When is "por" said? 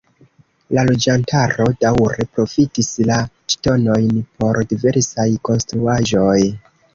4.41-4.59